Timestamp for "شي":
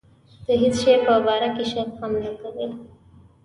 0.83-0.93